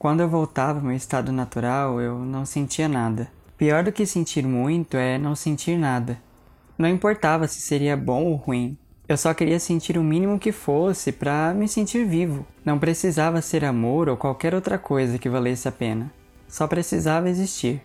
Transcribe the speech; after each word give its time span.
Quando 0.00 0.20
eu 0.20 0.28
voltava 0.30 0.78
ao 0.78 0.84
meu 0.86 0.96
estado 0.96 1.30
natural, 1.30 2.00
eu 2.00 2.20
não 2.20 2.46
sentia 2.46 2.88
nada. 2.88 3.30
Pior 3.58 3.84
do 3.84 3.92
que 3.92 4.06
sentir 4.06 4.46
muito 4.46 4.96
é 4.96 5.18
não 5.18 5.36
sentir 5.36 5.76
nada. 5.76 6.16
Não 6.78 6.88
importava 6.88 7.46
se 7.46 7.60
seria 7.60 7.98
bom 7.98 8.24
ou 8.24 8.34
ruim. 8.34 8.78
Eu 9.06 9.18
só 9.18 9.34
queria 9.34 9.60
sentir 9.60 9.98
o 9.98 10.02
mínimo 10.02 10.38
que 10.38 10.52
fosse 10.52 11.12
para 11.12 11.52
me 11.52 11.68
sentir 11.68 12.06
vivo. 12.06 12.46
Não 12.64 12.78
precisava 12.78 13.42
ser 13.42 13.62
amor 13.62 14.08
ou 14.08 14.16
qualquer 14.16 14.54
outra 14.54 14.78
coisa 14.78 15.18
que 15.18 15.28
valesse 15.28 15.68
a 15.68 15.72
pena. 15.72 16.10
Só 16.48 16.66
precisava 16.66 17.28
existir. 17.28 17.82